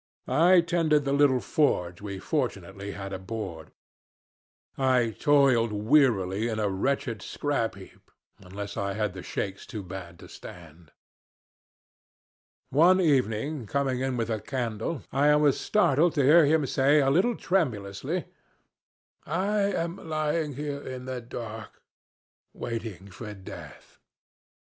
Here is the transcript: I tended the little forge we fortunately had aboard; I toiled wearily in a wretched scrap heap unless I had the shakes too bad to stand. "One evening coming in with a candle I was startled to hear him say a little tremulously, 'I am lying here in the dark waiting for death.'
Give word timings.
I 0.27 0.61
tended 0.61 1.05
the 1.05 1.13
little 1.13 1.39
forge 1.39 2.01
we 2.01 2.17
fortunately 2.17 2.93
had 2.93 3.13
aboard; 3.13 3.71
I 4.75 5.11
toiled 5.19 5.71
wearily 5.71 6.47
in 6.47 6.57
a 6.57 6.69
wretched 6.71 7.21
scrap 7.21 7.75
heap 7.75 8.09
unless 8.39 8.77
I 8.77 8.93
had 8.93 9.13
the 9.13 9.21
shakes 9.21 9.63
too 9.67 9.83
bad 9.83 10.17
to 10.17 10.27
stand. 10.27 10.91
"One 12.71 12.99
evening 12.99 13.67
coming 13.67 13.99
in 13.99 14.17
with 14.17 14.31
a 14.31 14.41
candle 14.41 15.03
I 15.11 15.35
was 15.35 15.59
startled 15.59 16.15
to 16.15 16.23
hear 16.23 16.45
him 16.47 16.65
say 16.65 16.99
a 16.99 17.11
little 17.11 17.35
tremulously, 17.35 18.25
'I 19.27 19.55
am 19.71 19.97
lying 20.09 20.53
here 20.55 20.81
in 20.81 21.05
the 21.05 21.21
dark 21.21 21.79
waiting 22.55 23.11
for 23.11 23.35
death.' 23.35 23.99